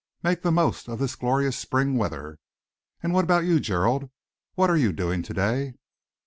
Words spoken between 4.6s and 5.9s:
are you doing to day?"